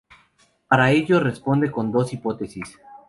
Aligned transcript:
Para 0.67 0.89
ello 0.89 1.19
responde 1.19 1.69
con 1.69 1.91
dos 1.91 2.11
hipótesis. 2.11 2.79